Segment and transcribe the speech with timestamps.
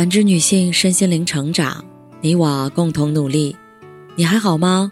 [0.00, 1.84] 感知女性身心灵成长，
[2.22, 3.54] 你我共同努力。
[4.16, 4.90] 你还好吗？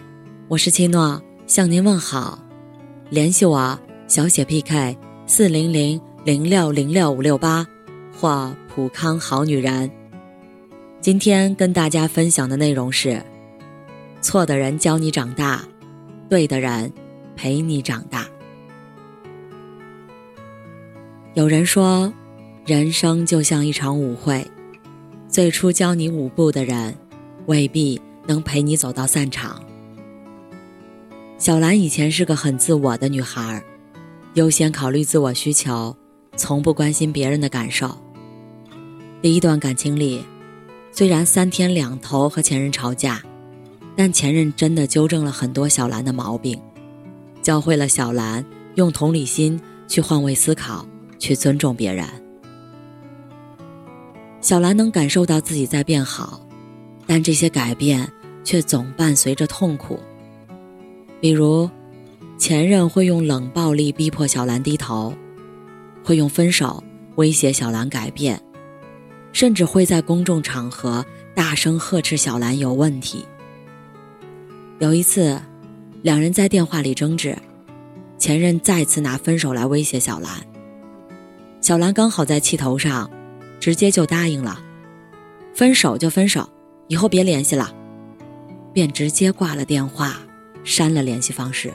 [0.49, 2.39] 我是七诺，向您问好。
[3.09, 4.95] 联系我小写 PK
[5.25, 7.67] 四零零零六零六五六八
[8.21, 9.91] 或普康好女人。
[11.01, 13.19] 今天跟大家分享的内容是：
[14.21, 15.65] 错的人教你长大，
[16.29, 16.93] 对的人
[17.35, 18.27] 陪你长大。
[21.33, 22.13] 有人说，
[22.67, 24.47] 人生就像一场舞会。
[25.39, 26.93] 最初教你舞步的人，
[27.47, 29.63] 未必能陪你走到散场。
[31.39, 33.63] 小兰以前是个很自我的女孩，
[34.35, 35.97] 优先考虑自我需求，
[36.37, 37.97] 从不关心别人的感受。
[39.23, 40.25] 第一段感情里，
[40.91, 43.23] 虽然三天两头和前任吵架，
[43.95, 46.61] 但前任真的纠正了很多小兰的毛病，
[47.41, 50.85] 教会了小兰用同理心去换位思考，
[51.17, 52.05] 去尊重别人。
[54.41, 56.41] 小兰能感受到自己在变好，
[57.07, 58.11] 但这些改变
[58.45, 59.99] 却总伴随着痛苦。
[61.21, 61.69] 比如，
[62.39, 65.13] 前任会用冷暴力逼迫小兰低头，
[66.05, 66.83] 会用分手
[67.17, 68.41] 威胁小兰改变，
[69.33, 73.25] 甚至会在公众场合大声呵斥小兰有问题。
[74.79, 75.37] 有一次，
[76.03, 77.37] 两人在电话里争执，
[78.17, 80.31] 前任再次拿分手来威胁小兰。
[81.61, 83.11] 小兰刚好在气头上。
[83.61, 84.61] 直接就答应了，
[85.55, 86.49] 分手就分手，
[86.87, 87.75] 以后别联系了，
[88.73, 90.17] 便直接挂了电话，
[90.65, 91.73] 删了联系方式。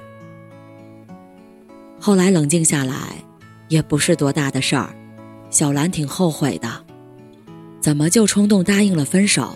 [2.00, 3.24] 后来冷静下来，
[3.68, 4.96] 也不是多大的事儿，
[5.50, 6.70] 小兰挺后悔的，
[7.80, 9.56] 怎么就冲动答应了分手？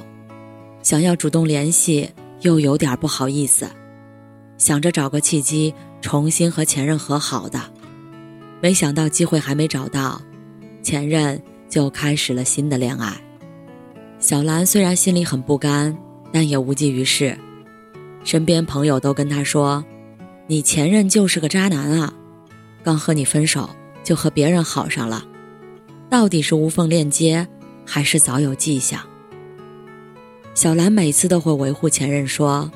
[0.83, 2.09] 想要主动联系，
[2.41, 3.67] 又有点不好意思，
[4.57, 7.59] 想着找个契机重新和前任和好的，
[8.61, 10.21] 没想到机会还没找到，
[10.81, 11.41] 前任。
[11.69, 13.15] 就开始了新的恋爱。
[14.19, 15.95] 小兰虽然心里很不甘，
[16.31, 17.37] 但也无济于事。
[18.23, 19.83] 身边朋友都跟她说
[20.47, 22.13] ：“你前任就是个渣男啊，
[22.83, 23.69] 刚和你分手
[24.03, 25.23] 就和别人好上了，
[26.09, 27.47] 到底是无缝链接，
[27.85, 28.99] 还是早有迹象？”
[30.55, 32.71] 小兰每次都会维护前任，说：“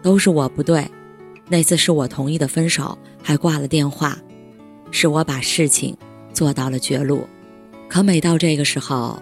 [0.00, 0.90] 都是我不对，
[1.48, 4.18] 那次是我同意的分手，还挂了电话，
[4.90, 5.94] 是我把事情
[6.32, 7.28] 做到了绝路。”
[7.92, 9.20] 可每到这个时候，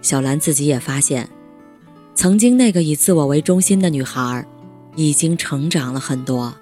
[0.00, 1.28] 小兰自己也发现，
[2.14, 4.46] 曾经那个以自我为中心的女孩，
[4.96, 6.54] 已经成长了很多，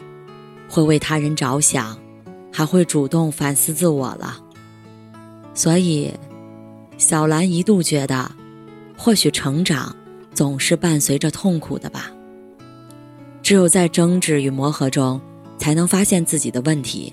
[0.69, 1.97] 会为他人着想，
[2.53, 4.43] 还会主动反思自我了。
[5.55, 6.13] 所以，
[6.99, 8.29] 小兰一度觉得，
[8.99, 9.95] 或许成长
[10.35, 12.11] 总是伴随着痛苦的吧。
[13.41, 15.21] 只有在争执与磨合中，
[15.59, 17.13] 才能发现自己的问题，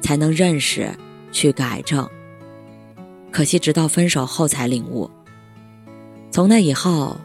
[0.00, 0.92] 才能认识
[1.30, 2.04] 去改正。
[3.30, 5.10] 可惜，直到分手后才领悟。
[6.30, 7.16] 从那以后，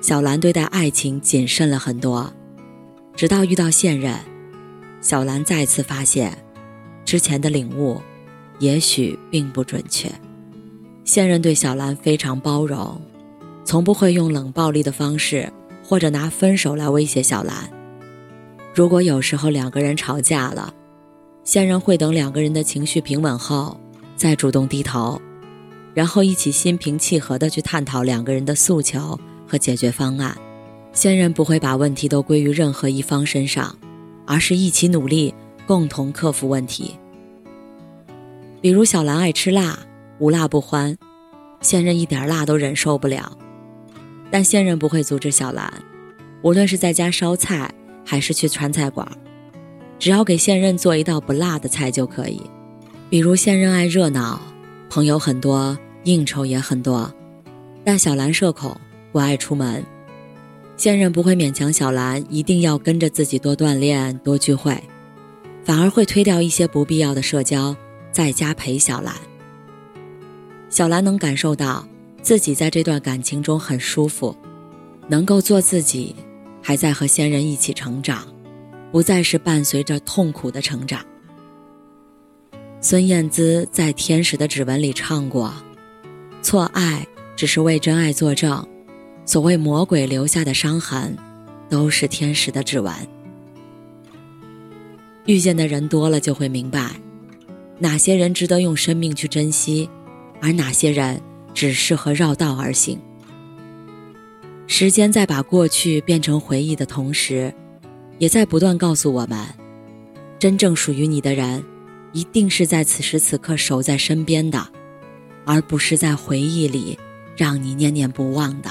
[0.00, 2.32] 小兰对待爱情谨慎了很多。
[3.16, 4.14] 直到遇到现任，
[5.00, 6.36] 小兰再次发现，
[7.04, 8.00] 之前的领悟，
[8.58, 10.10] 也许并不准确。
[11.04, 13.00] 现任对小兰非常包容，
[13.64, 15.52] 从不会用冷暴力的方式，
[15.82, 17.68] 或者拿分手来威胁小兰。
[18.74, 20.72] 如果有时候两个人吵架了，
[21.44, 23.78] 现任会等两个人的情绪平稳后，
[24.16, 25.20] 再主动低头。
[25.94, 30.36] 然后一起心平气和地去探讨两个人的诉求和解决方案。
[30.92, 33.76] 现任不会把问题都归于任何一方身上，
[34.26, 35.32] 而是一起努力，
[35.66, 36.96] 共同克服问题。
[38.60, 39.78] 比如小兰爱吃辣，
[40.18, 40.96] 无辣不欢，
[41.60, 43.38] 现任一点辣都忍受不了，
[44.30, 45.72] 但现任不会阻止小兰，
[46.42, 47.72] 无论是在家烧菜
[48.04, 49.06] 还是去川菜馆，
[49.98, 52.42] 只要给现任做一道不辣的菜就可以。
[53.08, 54.40] 比如现任爱热闹。
[54.90, 57.08] 朋友很多，应酬也很多，
[57.84, 58.76] 但小兰社恐，
[59.12, 59.86] 不爱出门。
[60.76, 64.76] 现任不会勉强小兰一定要跟着自己多锻炼、多聚会，
[65.62, 67.76] 反而会推掉一些不必要的社交，
[68.10, 69.14] 在家陪小兰。
[70.68, 71.86] 小兰能感受到
[72.20, 74.34] 自己在这段感情中很舒服，
[75.06, 76.16] 能够做自己，
[76.60, 78.26] 还在和现任一起成长，
[78.90, 81.00] 不再是伴随着痛苦的成长。
[82.82, 85.52] 孙燕姿在《天使的指纹》里唱过
[86.40, 87.06] ：“错爱
[87.36, 88.66] 只是为真爱作证，
[89.26, 91.14] 所谓魔鬼留下的伤痕，
[91.68, 92.90] 都是天使的指纹。”
[95.26, 96.92] 遇见的人多了，就会明白，
[97.78, 99.86] 哪些人值得用生命去珍惜，
[100.40, 101.20] 而哪些人
[101.52, 102.98] 只适合绕道而行。
[104.66, 107.52] 时间在把过去变成回忆的同时，
[108.16, 109.46] 也在不断告诉我们：
[110.38, 111.62] 真正属于你的人。
[112.12, 114.66] 一定是在此时此刻守在身边的，
[115.44, 116.98] 而不是在回忆里
[117.36, 118.70] 让你念念不忘的。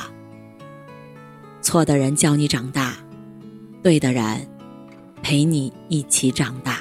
[1.61, 2.95] 错的人教你长大，
[3.83, 4.47] 对的人
[5.21, 6.79] 陪你一起长大。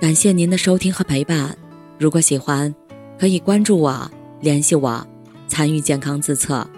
[0.00, 1.56] 感谢您的收听和陪伴。
[1.98, 2.74] 如果喜欢，
[3.18, 5.06] 可以关注我、联系我、
[5.46, 6.68] 参与健康自测。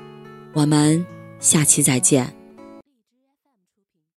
[0.52, 1.04] 我们
[1.40, 2.43] 下期再见。